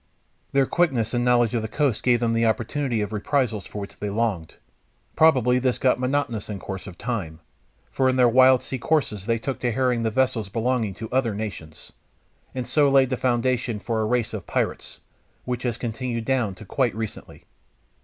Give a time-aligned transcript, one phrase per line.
[0.51, 3.99] Their quickness and knowledge of the coasts gave them the opportunity of reprisals for which
[3.99, 4.55] they longed.
[5.15, 7.39] Probably this got monotonous in course of time,
[7.91, 11.35] for in their wild sea courses they took to harrying the vessels belonging to other
[11.35, 11.91] nations,
[12.55, 15.01] and so laid the foundation for a race of pirates,
[15.45, 17.45] which has continued down to quite recently.